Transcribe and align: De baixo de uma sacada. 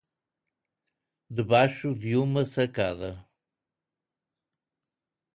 De 1.39 1.43
baixo 1.51 1.93
de 1.93 2.15
uma 2.23 2.43
sacada. 2.43 3.11